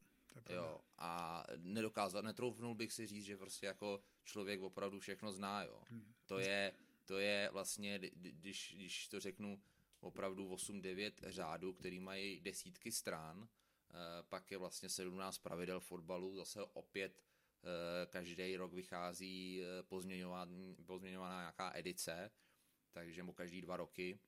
Jo, 0.50 0.82
a 0.98 1.44
nedokázal, 1.58 2.22
netroufnul 2.22 2.76
bych 2.76 2.94
si 2.94 3.08
říct, 3.08 3.26
že 3.26 3.38
prostě 3.38 3.66
jako 3.66 4.02
člověk 4.28 4.62
opravdu 4.62 5.00
všechno 5.00 5.32
zná, 5.32 5.64
jo. 5.64 5.84
Hmm. 5.90 6.14
To 6.26 6.40
je, 6.40 6.74
to 7.06 7.20
je 7.20 7.50
vlastně, 7.52 8.00
když, 8.14 8.74
když 8.76 9.08
to 9.08 9.20
řeknu, 9.20 9.62
opravdu 10.00 10.56
8-9 10.56 11.12
řádů, 11.24 11.74
který 11.74 12.00
mají 12.00 12.42
desítky 12.42 12.92
stran, 12.92 13.48
eh, 13.48 13.94
pak 14.30 14.52
je 14.52 14.58
vlastně 14.58 14.90
17 14.90 15.38
pravidel 15.38 15.80
fotbalu, 15.80 16.36
zase 16.36 16.64
opět 16.64 17.24
eh, 17.24 18.06
každý 18.06 18.58
rok 18.58 18.74
vychází 18.74 19.62
eh, 19.62 19.84
pozměňovaná 20.86 21.40
nějaká 21.40 21.72
edice, 21.76 22.32
takže 22.92 23.24
mu 23.24 23.34
každý 23.34 23.62
dva 23.62 23.78
roky, 23.78 24.20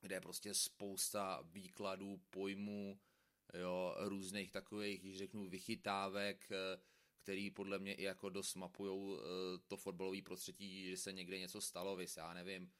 kde 0.00 0.16
je 0.16 0.20
prostě 0.20 0.54
spousta 0.54 1.40
výkladů, 1.42 2.20
pojmů, 2.30 2.98
jo, 3.54 3.94
různých 3.98 4.52
takových, 4.52 5.00
když 5.00 5.18
řeknu, 5.18 5.48
vychytávek, 5.48 6.48
který 7.22 7.50
podle 7.50 7.78
mě 7.78 7.94
i 7.94 8.02
jako 8.02 8.28
dost 8.28 8.54
mapujou 8.54 9.20
to 9.66 9.76
fotbalové 9.76 10.22
prostředí, 10.22 10.90
že 10.90 10.96
se 10.96 11.12
někde 11.12 11.38
něco 11.38 11.60
stalo, 11.60 11.96
vys, 11.96 12.16
já 12.16 12.34
nevím, 12.34 12.72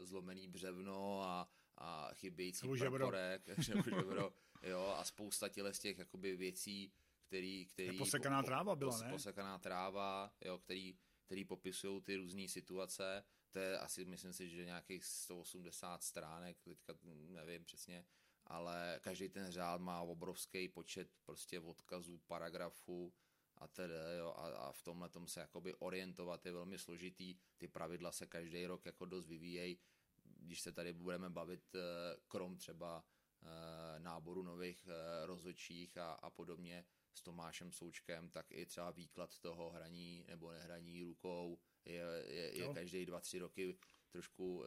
zlomený 0.00 0.48
břevno 0.48 1.22
a, 1.22 1.48
a 1.78 2.10
chybějící 2.14 2.68
praporek, 2.78 3.42
žebro, 3.58 4.32
jo, 4.62 4.94
a 4.96 5.04
spousta 5.04 5.48
těle 5.48 5.74
z 5.74 5.78
těch 5.78 5.98
jakoby 5.98 6.36
věcí, 6.36 6.92
který, 7.26 7.66
který 7.66 7.98
posekaná 7.98 8.42
po, 8.42 8.46
tráva 8.46 8.76
byla, 8.76 8.98
ne? 8.98 9.10
Posekaná 9.10 9.58
tráva, 9.58 10.32
jo, 10.44 10.58
který, 10.58 10.96
který 11.24 11.44
popisují 11.44 12.02
ty 12.02 12.16
různé 12.16 12.48
situace. 12.48 13.24
To 13.50 13.58
je 13.58 13.78
asi, 13.78 14.04
myslím 14.04 14.32
si, 14.32 14.48
že 14.48 14.64
nějakých 14.64 15.04
180 15.04 16.02
stránek, 16.02 16.58
teďka 16.60 16.94
nevím 17.04 17.64
přesně, 17.64 18.04
ale 18.46 18.98
každý 19.02 19.28
ten 19.28 19.50
řád 19.52 19.80
má 19.80 20.02
obrovský 20.02 20.68
počet 20.68 21.08
prostě 21.24 21.60
odkazů, 21.60 22.18
paragrafů 22.18 23.12
a 23.56 23.68
tedy, 23.68 23.94
jo, 24.18 24.34
a, 24.36 24.46
a 24.46 24.72
v 24.72 24.82
tomhle 24.82 25.08
tom 25.08 25.26
se 25.26 25.40
jakoby 25.40 25.74
orientovat 25.74 26.46
je 26.46 26.52
velmi 26.52 26.78
složitý, 26.78 27.36
ty 27.58 27.68
pravidla 27.68 28.12
se 28.12 28.26
každý 28.26 28.66
rok 28.66 28.86
jako 28.86 29.04
dost 29.04 29.26
vyvíjejí, 29.26 29.78
když 30.24 30.60
se 30.60 30.72
tady 30.72 30.92
budeme 30.92 31.30
bavit 31.30 31.74
eh, 31.74 31.80
krom 32.28 32.56
třeba 32.56 33.04
eh, 33.42 33.98
náboru 33.98 34.42
nových 34.42 34.88
eh, 34.88 35.26
rozhodčích 35.26 35.98
a, 35.98 36.12
a 36.12 36.30
podobně 36.30 36.84
s 37.14 37.22
Tomášem 37.22 37.72
Součkem, 37.72 38.30
tak 38.30 38.52
i 38.52 38.66
třeba 38.66 38.90
výklad 38.90 39.38
toho 39.38 39.70
hraní 39.70 40.24
nebo 40.28 40.52
nehraní 40.52 41.02
rukou 41.02 41.58
je, 41.84 42.04
je, 42.26 42.58
je 42.58 42.74
každý 42.74 43.06
dva, 43.06 43.20
tři 43.20 43.38
roky 43.38 43.78
trošku 44.12 44.58
uh, 44.58 44.64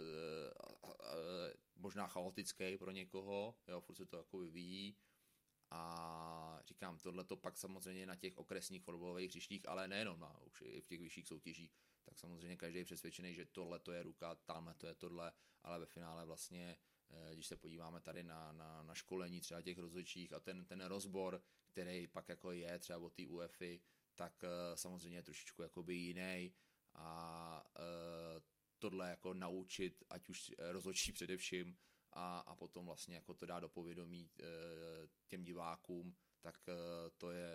uh, 0.83 0.91
možná 1.75 2.07
chaotický 2.07 2.77
pro 2.77 2.91
někoho, 2.91 3.55
jo, 3.67 3.81
furt 3.81 3.95
se 3.95 4.05
to 4.05 4.17
jako 4.17 4.37
vyvíjí. 4.37 4.97
A 5.71 6.59
říkám, 6.65 6.97
tohle 6.97 7.23
to 7.23 7.37
pak 7.37 7.57
samozřejmě 7.57 8.05
na 8.05 8.15
těch 8.15 8.37
okresních 8.37 8.83
fotbalových 8.83 9.29
hřištích, 9.29 9.67
ale 9.67 9.87
nejenom 9.87 10.19
na, 10.19 10.41
už 10.41 10.63
i 10.65 10.81
v 10.81 10.85
těch 10.85 11.01
vyšších 11.01 11.27
soutěžích, 11.27 11.75
tak 12.03 12.19
samozřejmě 12.19 12.57
každý 12.57 12.79
je 12.79 12.85
přesvědčený, 12.85 13.33
že 13.33 13.45
tohle 13.45 13.79
to 13.79 13.91
je 13.91 14.03
ruka, 14.03 14.35
tamhle 14.35 14.73
to 14.73 14.87
je 14.87 14.95
tohle, 14.95 15.33
ale 15.63 15.79
ve 15.79 15.85
finále 15.85 16.25
vlastně, 16.25 16.77
eh, 17.09 17.33
když 17.33 17.47
se 17.47 17.57
podíváme 17.57 18.01
tady 18.01 18.23
na, 18.23 18.51
na, 18.51 18.83
na 18.83 18.95
školení 18.95 19.41
třeba 19.41 19.61
těch 19.61 19.77
rozhodčích 19.77 20.33
a 20.33 20.39
ten, 20.39 20.65
ten 20.65 20.85
rozbor, 20.85 21.41
který 21.67 22.07
pak 22.07 22.29
jako 22.29 22.51
je 22.51 22.79
třeba 22.79 22.99
od 22.99 23.13
té 23.13 23.27
UEFI, 23.27 23.81
tak 24.15 24.43
eh, 24.43 24.77
samozřejmě 24.77 25.17
je 25.17 25.23
trošičku 25.23 25.61
jakoby 25.61 25.95
jiný 25.95 26.53
a 26.95 27.63
uh, 27.79 28.41
tohle 28.79 29.09
jako 29.09 29.33
naučit, 29.33 30.03
ať 30.09 30.29
už 30.29 30.53
rozhodčí 30.57 31.11
především, 31.11 31.77
a, 32.15 32.39
a 32.39 32.55
potom 32.55 32.85
vlastně 32.85 33.15
jako 33.15 33.33
to 33.33 33.45
dá 33.45 33.59
do 33.59 33.69
povědomí 33.69 34.29
uh, 34.39 34.47
těm 35.27 35.43
divákům, 35.43 36.15
tak 36.41 36.55
uh, 36.67 36.73
to 37.17 37.31
je 37.31 37.49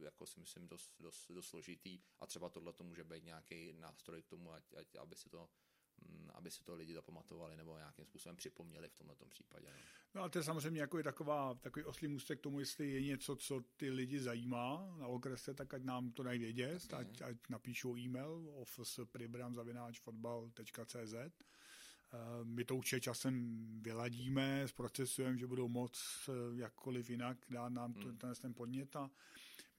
jako 0.00 0.26
si 0.26 0.40
myslím 0.40 0.68
dost, 0.68 0.94
dost, 1.00 1.30
dost 1.30 1.48
složitý. 1.48 2.00
A 2.20 2.26
třeba 2.26 2.48
tohle 2.48 2.72
to 2.72 2.84
může 2.84 3.04
být 3.04 3.24
nějaký 3.24 3.72
nástroj 3.72 4.22
k 4.22 4.28
tomu, 4.28 4.52
ať, 4.52 4.74
ať, 4.74 4.96
aby 4.96 5.16
si 5.16 5.30
to 5.30 5.50
aby 6.34 6.50
si 6.50 6.64
to 6.64 6.74
lidi 6.74 6.94
zapamatovali 6.94 7.56
nebo 7.56 7.76
nějakým 7.76 8.04
způsobem 8.04 8.36
připomněli 8.36 8.88
v 8.88 8.94
tomto 8.94 9.26
případě. 9.26 9.66
No. 9.66 9.72
no 10.14 10.22
a 10.22 10.28
to 10.28 10.38
je 10.38 10.42
samozřejmě 10.42 10.80
jako 10.80 10.98
je 10.98 11.04
taková, 11.04 11.54
takový 11.54 11.84
oslý 11.84 12.08
můstek 12.08 12.38
k 12.38 12.42
tomu, 12.42 12.60
jestli 12.60 12.90
je 12.90 13.02
něco, 13.02 13.36
co 13.36 13.60
ty 13.76 13.90
lidi 13.90 14.20
zajímá 14.20 14.94
na 14.98 15.06
okrese, 15.06 15.54
tak 15.54 15.74
ať 15.74 15.82
nám 15.82 16.12
to 16.12 16.22
dají 16.22 16.38
vědět, 16.38 16.94
ať, 16.94 17.22
ať 17.22 17.36
napíšou 17.48 17.96
e-mail 17.96 18.50
officepribramzavináčfotbal.cz 18.54 21.14
Eh, 22.12 22.44
my 22.44 22.64
to 22.64 22.76
určitě 22.76 23.00
časem 23.00 23.66
vyladíme, 23.82 24.68
zprocesujeme, 24.68 25.38
že 25.38 25.46
budou 25.46 25.68
moc 25.68 26.02
eh, 26.28 26.32
jakkoliv 26.60 27.10
jinak 27.10 27.38
dát 27.50 27.68
nám 27.68 27.92
hmm. 27.92 28.16
ten, 28.16 28.34
ten 28.34 28.54
podnět 28.54 28.96
a 28.96 29.10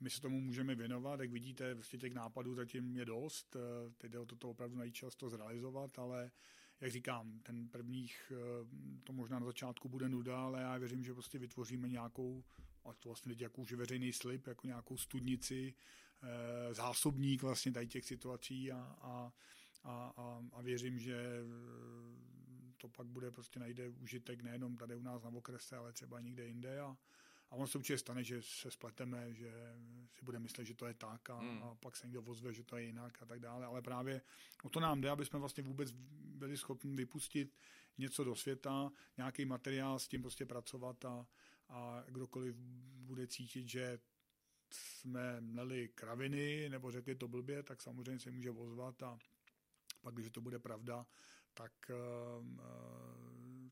my 0.01 0.09
se 0.09 0.21
tomu 0.21 0.41
můžeme 0.41 0.75
věnovat. 0.75 1.19
Jak 1.19 1.31
vidíte, 1.31 1.75
prostě 1.75 1.97
těch 1.97 2.13
nápadů 2.13 2.55
zatím 2.55 2.97
je 2.97 3.05
dost. 3.05 3.55
Eh, 3.55 3.91
teď 3.97 4.11
jde 4.11 4.19
o 4.19 4.25
toto 4.25 4.49
opravdu 4.49 4.77
najít 4.77 4.95
čas 4.95 5.15
to 5.15 5.29
zrealizovat, 5.29 5.99
ale 5.99 6.31
jak 6.81 6.91
říkám, 6.91 7.39
ten 7.39 7.67
prvních, 7.67 8.31
to 9.03 9.13
možná 9.13 9.39
na 9.39 9.45
začátku 9.45 9.89
bude 9.89 10.09
nuda, 10.09 10.41
ale 10.41 10.61
já 10.61 10.77
věřím, 10.77 11.03
že 11.03 11.13
prostě 11.13 11.39
vytvoříme 11.39 11.89
nějakou, 11.89 12.43
a 12.83 12.93
to 12.93 13.09
vlastně 13.09 13.29
teď 13.29 13.41
jako 13.41 13.61
už 13.61 13.73
veřejný 13.73 14.13
slib, 14.13 14.47
jako 14.47 14.67
nějakou 14.67 14.97
studnici, 14.97 15.73
zásobník 16.71 17.41
vlastně 17.41 17.71
tady 17.71 17.87
těch 17.87 18.05
situací 18.05 18.71
a, 18.71 18.95
a 19.01 19.33
a, 19.83 20.13
a, 20.17 20.43
a 20.53 20.61
věřím, 20.61 20.99
že 20.99 21.15
eh, 21.15 21.41
to 22.77 22.87
pak 22.87 23.07
bude 23.07 23.31
prostě 23.31 23.59
najde 23.59 23.89
užitek 23.89 24.41
nejenom 24.41 24.77
tady 24.77 24.95
u 24.95 25.01
nás 25.01 25.23
na 25.23 25.29
okrese, 25.29 25.77
ale 25.77 25.93
třeba 25.93 26.19
někde 26.19 26.45
jinde 26.45 26.79
a, 26.79 26.97
a 27.51 27.55
on 27.55 27.67
se 27.67 27.77
určitě 27.77 27.97
stane, 27.97 28.23
že 28.23 28.41
se 28.41 28.71
spleteme, 28.71 29.33
že 29.33 29.51
si 30.13 30.25
bude 30.25 30.39
myslet, 30.39 30.65
že 30.65 30.73
to 30.73 30.85
je 30.85 30.93
tak 30.93 31.29
a, 31.29 31.39
hmm. 31.39 31.63
a 31.63 31.75
pak 31.75 31.95
se 31.95 32.07
někdo 32.07 32.23
ozve, 32.23 32.53
že 32.53 32.63
to 32.63 32.77
je 32.77 32.83
jinak 32.83 33.21
a 33.21 33.25
tak 33.25 33.39
dále. 33.39 33.65
Ale 33.65 33.81
právě 33.81 34.21
o 34.63 34.69
to 34.69 34.79
nám 34.79 35.01
jde, 35.01 35.09
aby 35.09 35.25
jsme 35.25 35.39
vlastně 35.39 35.63
vůbec 35.63 35.91
byli 36.41 36.57
schopni 36.57 36.95
vypustit 36.95 37.59
něco 37.97 38.23
do 38.23 38.35
světa, 38.35 38.91
nějaký 39.17 39.45
materiál, 39.45 39.99
s 39.99 40.07
tím 40.07 40.21
prostě 40.21 40.45
pracovat 40.45 41.05
a, 41.05 41.27
a 41.69 42.03
kdokoliv 42.07 42.55
bude 42.95 43.27
cítit, 43.27 43.67
že 43.67 43.99
jsme 44.69 45.41
měli 45.41 45.89
kraviny 45.89 46.69
nebo 46.69 46.91
řekli 46.91 47.15
to 47.15 47.27
blbě, 47.27 47.63
tak 47.63 47.81
samozřejmě 47.81 48.19
se 48.19 48.31
může 48.31 48.51
ozvat 48.51 49.03
a 49.03 49.19
pak, 50.01 50.13
když 50.13 50.29
to 50.29 50.41
bude 50.41 50.59
pravda, 50.59 51.05
tak 51.53 51.71
uh, 51.89 52.45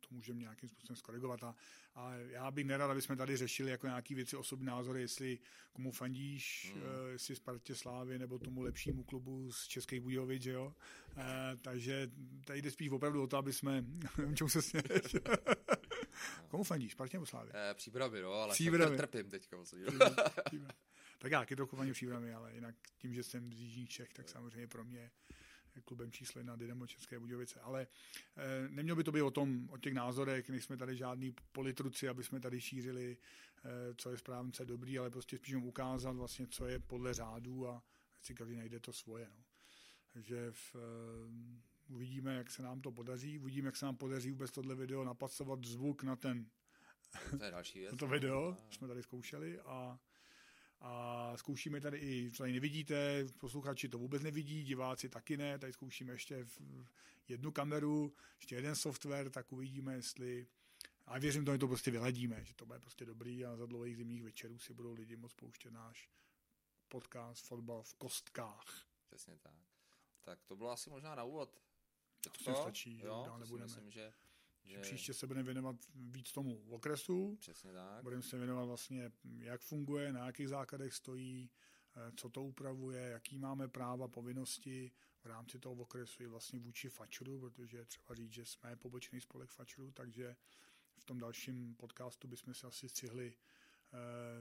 to 0.10 0.16
můžeme 0.16 0.40
nějakým 0.40 0.70
způsobem 0.70 0.96
skorigovat. 0.96 1.44
A, 1.44 1.56
a 1.96 2.14
já 2.14 2.52
bych 2.52 2.66
nerad, 2.66 2.92
aby 2.92 3.02
jsme 3.02 3.16
tady 3.16 3.38
řešili 3.38 3.72
jako 3.72 3.88
nějaký 3.88 4.16
věci, 4.16 4.38
osobní 4.38 4.66
názory, 4.66 5.02
jestli 5.02 5.40
komu 5.74 5.92
fandíš, 5.92 6.74
mm. 6.76 6.82
jestli 7.12 7.36
Spartě 7.36 7.76
Slávy 7.76 8.20
nebo 8.20 8.40
tomu 8.40 8.62
lepšímu 8.62 9.04
klubu 9.04 9.52
z 9.52 9.68
Českých 9.68 10.02
Budějovic, 10.02 10.46
jo. 10.46 10.76
Uh, 11.18 11.24
takže 11.62 12.12
tady 12.46 12.62
jde 12.62 12.72
spíš 12.72 12.90
opravdu 12.90 13.24
o 13.24 13.28
to, 13.28 13.38
aby 13.38 13.54
jsme, 13.54 13.86
čemu 14.36 14.50
se 14.50 14.62
směješ. 14.62 15.16
komu 16.48 16.64
fandíš, 16.64 16.92
Spartě 16.92 17.18
nebo 17.18 17.26
Slávy? 17.26 17.52
Eh, 17.54 17.74
příbramy, 17.74 18.22
no, 18.22 18.34
ale 18.34 18.54
příbramy. 18.54 18.98
trpím 18.98 19.30
teďka. 19.30 19.58
tak 21.20 21.32
já 21.32 21.40
taky 21.40 21.56
trochu 21.56 21.76
fandím 21.76 21.94
příbramy, 21.94 22.34
ale 22.34 22.56
jinak 22.56 22.76
tím, 22.98 23.14
že 23.14 23.24
jsem 23.24 23.54
z 23.54 23.60
Jižních 23.60 23.90
Čech, 23.90 24.14
tak 24.14 24.30
samozřejmě 24.30 24.68
pro 24.68 24.86
mě 24.86 25.12
klubem 25.86 26.12
číslo 26.12 26.40
jedna 26.40 26.56
Dynamo 26.56 26.88
České 26.88 27.20
Budějovice. 27.20 27.60
Ale 27.60 27.88
e, 28.38 28.70
nemělo 28.70 28.96
by 28.96 29.04
to 29.04 29.12
být 29.12 29.22
o 29.22 29.32
tom, 29.32 29.70
o 29.70 29.78
těch 29.78 29.94
názorech, 29.94 30.50
nejsme 30.50 30.78
tady 30.78 30.96
žádný 30.98 31.36
politruci, 31.52 32.10
aby 32.10 32.24
jsme 32.24 32.40
tady 32.40 32.62
šířili, 32.62 33.18
e, 33.64 33.96
co 33.96 34.12
je 34.12 34.18
správně 34.18 34.52
dobrý, 34.64 35.00
ale 35.00 35.10
prostě 35.10 35.38
spíš 35.38 35.56
ukázat 35.56 36.12
vlastně, 36.12 36.48
co 36.48 36.68
je 36.68 36.80
podle 36.80 37.14
řádů 37.14 37.68
a 37.68 37.84
si 38.22 38.36
každý 38.36 38.56
najde 38.56 38.80
to 38.80 38.94
svoje. 38.94 39.30
No. 39.30 39.44
Takže 40.14 40.52
v, 40.52 40.76
e, 40.76 41.94
uvidíme, 41.94 42.36
jak 42.36 42.52
se 42.52 42.64
nám 42.64 42.82
to 42.82 42.92
podaří, 42.92 43.40
uvidíme, 43.40 43.66
jak 43.66 43.76
se 43.76 43.86
nám 43.86 43.96
podaří 43.96 44.32
vůbec 44.32 44.52
tohle 44.52 44.76
video 44.76 45.04
napasovat 45.04 45.64
zvuk 45.64 46.04
na 46.04 46.16
ten 46.16 46.50
to 47.38 47.44
je 47.44 47.52
další 47.52 47.80
věc. 47.80 47.92
Na 47.92 47.98
to 47.98 48.08
video, 48.08 48.58
jsme 48.70 48.88
tady 48.88 49.04
zkoušeli 49.04 49.60
a 49.60 50.00
a 50.82 51.34
zkoušíme 51.38 51.82
tady 51.82 51.98
i, 51.98 52.32
co 52.32 52.44
tady 52.44 52.54
nevidíte, 52.54 53.26
posluchači 53.40 53.90
to 53.90 53.98
vůbec 53.98 54.24
nevidí, 54.24 54.64
diváci 54.64 55.10
taky 55.10 55.38
ne, 55.38 55.60
tady 55.60 55.74
zkoušíme 55.74 56.14
ještě 56.14 56.48
jednu 57.28 57.52
kameru, 57.52 58.14
ještě 58.40 58.56
jeden 58.56 58.76
software, 58.76 59.30
tak 59.30 59.52
uvidíme, 59.52 59.94
jestli 59.94 60.48
a 61.06 61.20
věřím 61.20 61.46
tomu, 61.46 61.56
že 61.56 61.60
to 61.60 61.68
prostě 61.68 61.92
vyladíme, 61.92 62.46
že 62.46 62.54
to 62.54 62.66
bude 62.66 62.80
prostě 62.80 63.06
dobrý 63.06 63.46
a 63.46 63.56
za 63.56 63.66
dlouhých 63.66 63.98
zimních 63.98 64.24
večerů 64.24 64.60
si 64.60 64.74
budou 64.74 64.94
lidi 64.94 65.16
moc 65.16 65.34
pouštět 65.34 65.72
náš 65.72 66.10
podcast 66.88 67.46
Fotbal 67.46 67.84
v 67.84 67.94
kostkách. 67.94 68.88
Přesně 69.08 69.38
tak. 69.38 69.56
Tak 70.22 70.44
to 70.44 70.56
bylo 70.56 70.72
asi 70.72 70.90
možná 70.90 71.16
na 71.16 71.24
úvod. 71.24 71.62
To 72.46 72.56
stačí, 72.56 72.98
že 72.98 73.08
jo, 73.08 73.24
dál 73.26 73.40
nebudeme. 73.40 73.66
Myslím, 73.66 73.92
že 73.92 74.14
že... 74.70 74.80
Příště 74.80 75.14
se 75.14 75.28
budeme 75.28 75.44
věnovat 75.44 75.76
víc 75.96 76.32
tomu 76.32 76.64
okresu. 76.70 77.38
Přesně 77.40 77.74
tak. 77.74 78.04
Budeme 78.04 78.22
se 78.22 78.38
věnovat 78.38 78.66
vlastně, 78.66 79.12
jak 79.38 79.62
funguje, 79.62 80.14
na 80.14 80.26
jakých 80.26 80.50
základech 80.50 80.94
stojí, 80.94 81.52
eh, 81.96 82.12
co 82.16 82.30
to 82.30 82.44
upravuje, 82.44 83.02
jaký 83.02 83.38
máme 83.38 83.68
práva, 83.68 84.08
povinnosti 84.08 84.92
v 85.24 85.26
rámci 85.26 85.60
toho 85.60 85.76
okresu 85.76 86.24
i 86.24 86.28
vlastně 86.28 86.60
vůči 86.60 86.90
Fačru, 86.90 87.40
protože 87.40 87.86
třeba 87.86 88.16
říct, 88.16 88.34
že 88.34 88.46
jsme 88.46 88.76
pobočný 88.76 89.22
spolek 89.22 89.50
Fačru, 89.50 89.92
takže 89.92 90.36
v 90.98 91.06
tom 91.06 91.20
dalším 91.20 91.76
podcastu 91.76 92.28
bychom 92.28 92.54
se 92.54 92.68
asi 92.68 92.90
stihli 92.90 93.34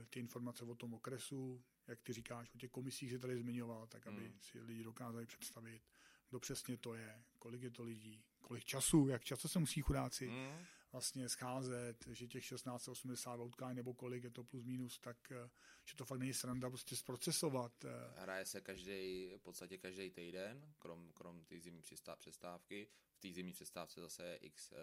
ty 0.09 0.19
informace 0.19 0.63
o 0.65 0.75
tom 0.75 0.93
okresu, 0.93 1.63
jak 1.87 2.01
ty 2.01 2.13
říkáš, 2.13 2.55
o 2.55 2.57
těch 2.57 2.71
komisích 2.71 3.09
si 3.09 3.19
tady 3.19 3.37
zmiňoval, 3.37 3.87
tak 3.87 4.07
aby 4.07 4.21
hmm. 4.21 4.39
si 4.39 4.61
lidi 4.61 4.83
dokázali 4.83 5.25
představit, 5.25 5.81
kdo 6.29 6.39
přesně 6.39 6.77
to 6.77 6.93
je, 6.93 7.23
kolik 7.39 7.61
je 7.61 7.71
to 7.71 7.83
lidí, 7.83 8.23
kolik 8.41 8.65
času, 8.65 9.07
jak 9.07 9.23
často 9.23 9.47
se 9.47 9.59
musí 9.59 9.81
chudáci 9.81 10.27
hmm. 10.27 10.65
vlastně 10.91 11.29
scházet, 11.29 12.05
že 12.07 12.27
těch 12.27 12.49
1680 12.49 13.39
utkání 13.39 13.75
nebo 13.75 13.93
kolik 13.93 14.23
je 14.23 14.31
to 14.31 14.43
plus 14.43 14.65
minus, 14.65 14.99
tak 14.99 15.31
eh, 15.31 15.49
že 15.85 15.95
to 15.95 16.05
fakt 16.05 16.19
není 16.19 16.33
sranda 16.33 16.69
prostě 16.69 16.95
zprocesovat. 16.95 17.85
Eh. 17.85 18.21
Hraje 18.21 18.45
se 18.45 18.61
každý, 18.61 19.31
v 19.37 19.41
podstatě 19.41 19.77
každý 19.77 20.09
týden, 20.09 20.73
krom, 20.79 21.11
krom 21.13 21.45
té 21.45 21.59
zimní 21.59 21.81
přestávky. 22.17 22.87
V 23.13 23.19
té 23.21 23.33
zimní 23.33 23.53
přestávce 23.53 24.01
zase 24.01 24.23
je 24.23 24.35
x 24.35 24.71
uh, 24.71 24.77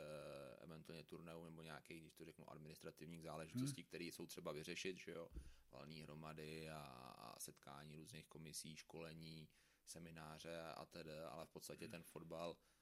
eventuálně 0.58 1.04
turnajů 1.04 1.44
nebo 1.44 1.62
nějakých, 1.62 2.00
když 2.00 2.14
to 2.14 2.24
řeknu, 2.24 2.50
administrativních 2.50 3.22
záležitostí, 3.22 3.80
hmm. 3.82 3.86
které 3.86 4.04
jsou 4.04 4.26
třeba 4.26 4.52
vyřešit, 4.52 4.96
že 4.96 5.10
jo, 5.10 5.28
valní 5.70 6.02
hromady 6.02 6.70
a, 6.70 6.78
a 7.18 7.40
setkání 7.40 7.96
různých 7.96 8.26
komisí, 8.26 8.76
školení, 8.76 9.48
semináře 9.84 10.62
a 10.62 10.86
tedy, 10.86 11.18
ale 11.18 11.46
v 11.46 11.50
podstatě 11.50 11.84
hmm. 11.84 11.90
ten 11.90 12.02
fotbal 12.02 12.56
Eh, 12.56 12.75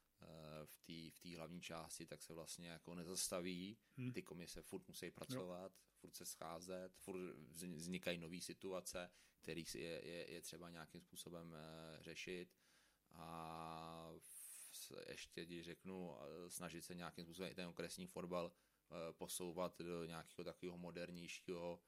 v 0.64 0.78
té 0.78 1.10
v 1.10 1.36
hlavní 1.36 1.60
části, 1.60 2.06
tak 2.06 2.22
se 2.22 2.34
vlastně 2.34 2.68
jako 2.68 2.94
nezastaví. 2.94 3.78
Hmm. 3.96 4.12
Ty 4.12 4.22
komise 4.22 4.62
furt 4.62 4.88
musí 4.88 5.10
pracovat, 5.10 5.72
jo. 5.72 5.78
furt 6.00 6.14
se 6.14 6.26
scházet, 6.26 6.96
furt 6.96 7.18
vznikají 7.74 8.18
nové 8.18 8.40
situace, 8.40 9.10
které 9.36 9.62
je, 9.74 10.06
je, 10.06 10.32
je 10.32 10.42
třeba 10.42 10.70
nějakým 10.70 11.00
způsobem 11.00 11.52
uh, 11.52 12.02
řešit. 12.02 12.54
A 13.12 14.10
ještě, 15.08 15.44
když 15.44 15.64
řeknu, 15.64 16.16
eh, 16.16 16.50
snažit 16.50 16.82
se 16.82 16.94
nějakým 16.94 17.24
způsobem 17.24 17.52
i 17.52 17.54
ten 17.54 17.68
okresní 17.68 18.06
fotbal 18.06 18.52
posouvat 19.12 19.78
do 19.78 20.04
nějakého 20.04 20.44
takového 20.44 20.78
modernějšího 20.78 21.80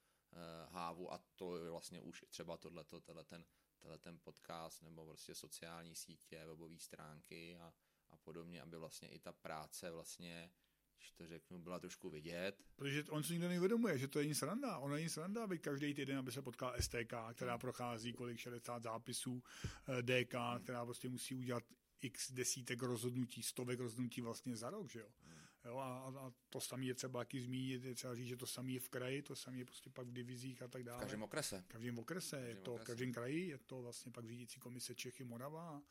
hávu 0.68 1.12
a 1.12 1.18
to 1.34 1.64
je 1.64 1.70
vlastně 1.70 2.00
už 2.00 2.24
třeba 2.28 2.56
tohleto, 2.56 3.00
tenhle 3.00 3.24
ten, 3.24 3.44
tenhle 3.78 3.98
ten 3.98 4.18
podcast 4.18 4.82
nebo 4.82 5.06
prostě 5.06 5.34
sociální 5.34 5.94
sítě, 5.94 6.46
webové 6.46 6.78
stránky 6.78 7.56
a, 7.56 7.74
a 8.16 8.24
podobně, 8.24 8.62
aby 8.62 8.76
vlastně 8.76 9.08
i 9.08 9.18
ta 9.18 9.32
práce 9.32 9.90
vlastně 9.90 10.50
když 10.98 11.12
to 11.12 11.26
řeknu, 11.26 11.58
byla 11.58 11.78
trošku 11.78 12.10
vidět. 12.10 12.64
Protože 12.76 13.04
on 13.04 13.22
si 13.22 13.32
nikdo 13.32 13.48
neuvědomuje, 13.48 13.98
že 13.98 14.08
to 14.08 14.18
je 14.18 14.26
nic 14.26 14.38
sranda. 14.38 14.78
Ono 14.78 14.94
není 14.94 15.08
sranda, 15.08 15.44
aby 15.44 15.58
každý 15.58 15.94
týden, 15.94 16.18
aby 16.18 16.32
se 16.32 16.42
potkal 16.42 16.74
STK, 16.80 17.14
která 17.34 17.52
hmm. 17.52 17.60
prochází 17.60 18.12
kolik 18.12 18.38
60 18.38 18.82
zápisů, 18.82 19.42
eh, 19.88 20.02
DK, 20.02 20.34
hmm. 20.34 20.62
která 20.62 20.84
prostě 20.84 21.08
musí 21.08 21.34
udělat 21.34 21.64
x 22.00 22.32
desítek 22.32 22.82
rozhodnutí, 22.82 23.42
stovek 23.42 23.80
rozhodnutí 23.80 24.20
vlastně 24.20 24.56
za 24.56 24.70
rok, 24.70 24.90
že 24.90 25.00
jo. 25.00 25.08
Hmm. 25.22 25.38
jo 25.64 25.76
a, 25.76 25.98
a, 25.98 26.32
to 26.48 26.60
samé 26.60 26.84
je 26.84 26.94
třeba 26.94 27.20
taky 27.20 27.40
zmínit, 27.40 27.84
je 27.84 27.94
třeba 27.94 28.14
říct, 28.14 28.28
že 28.28 28.36
to 28.36 28.46
samé 28.46 28.72
je 28.72 28.80
v 28.80 28.88
kraji, 28.88 29.22
to 29.22 29.36
samé 29.36 29.58
je 29.58 29.64
prostě 29.64 29.90
pak 29.90 30.06
v 30.06 30.12
divizích 30.12 30.62
a 30.62 30.68
tak 30.68 30.82
dále. 30.82 30.98
V 30.98 31.00
každém 31.00 31.22
okrese. 31.22 31.60
V 31.60 31.68
každém 31.68 31.98
okrese, 31.98 32.40
je 32.40 32.56
to 32.56 32.76
v 32.76 32.84
každém 32.84 33.12
kraji, 33.12 33.48
je 33.48 33.58
to 33.58 33.82
vlastně 33.82 34.12
pak 34.12 34.26
řídící 34.26 34.60
komise 34.60 34.94
Čechy, 34.94 35.24
Morava 35.24 35.82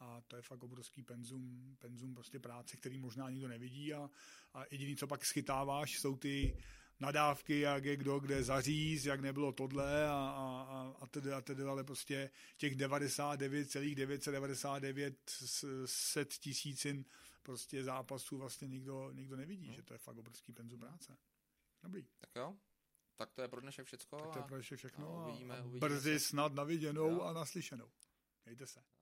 a 0.00 0.20
to 0.26 0.36
je 0.36 0.42
fakt 0.42 0.62
obrovský 0.62 1.02
penzum, 1.02 1.76
penzum 1.78 2.14
prostě 2.14 2.38
práce, 2.38 2.76
který 2.76 2.98
možná 2.98 3.30
nikdo 3.30 3.48
nevidí 3.48 3.94
a, 3.94 4.10
a 4.54 4.64
jediný, 4.70 4.96
co 4.96 5.06
pak 5.06 5.24
schytáváš, 5.24 5.98
jsou 5.98 6.16
ty 6.16 6.56
nadávky, 7.00 7.60
jak 7.60 7.84
je 7.84 7.96
kdo 7.96 8.18
kde 8.18 8.44
zaříz, 8.44 9.06
jak 9.06 9.20
nebylo 9.20 9.52
tohle 9.52 10.08
a, 10.08 10.12
a, 10.12 10.94
a 11.00 11.06
tedy, 11.06 11.32
a 11.32 11.40
tedy, 11.40 11.62
ale 11.62 11.84
prostě 11.84 12.30
těch 12.56 12.76
99,999 12.76 15.30
set 15.84 16.34
tisícin 16.34 17.04
prostě 17.42 17.84
zápasů 17.84 18.38
vlastně 18.38 18.68
nikdo, 18.68 19.10
nikdo 19.12 19.36
nevidí, 19.36 19.68
no. 19.68 19.74
že 19.74 19.82
to 19.82 19.94
je 19.94 19.98
fakt 19.98 20.16
obrovský 20.16 20.52
penzum 20.52 20.80
práce. 20.80 21.16
Dobrý. 21.82 22.06
Tak 22.18 22.30
jo, 22.36 22.56
tak 23.16 23.32
to 23.32 23.42
je 23.42 23.48
pro 23.48 23.60
dnešek 23.60 23.86
všecko. 23.86 24.16
Tak 24.16 24.32
to 24.32 24.38
je 24.38 24.44
pro 24.44 24.56
dnešek 24.56 24.78
všechno 24.78 25.18
a, 25.18 25.28
uvidíme, 25.28 25.58
a 25.58 25.64
uvidíme 25.64 25.88
brzy 25.88 26.20
se. 26.20 26.26
snad 26.26 26.54
naviděnou 26.54 27.10
jo. 27.10 27.20
a 27.20 27.32
naslyšenou. 27.32 27.90
Mějte 28.44 28.66
se. 28.66 28.95